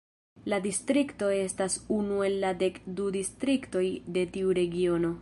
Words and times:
La 0.53 0.57
distrikto 0.63 1.29
estas 1.41 1.75
unu 1.97 2.19
el 2.29 2.39
la 2.45 2.53
dek 2.65 2.83
du 3.01 3.13
distriktoj 3.19 3.87
de 4.17 4.29
tiu 4.37 4.61
Regiono. 4.63 5.09